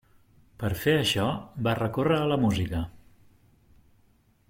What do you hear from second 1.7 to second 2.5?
recórrer a la